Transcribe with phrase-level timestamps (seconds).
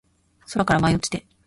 [0.47, 1.27] 空から舞い落ちて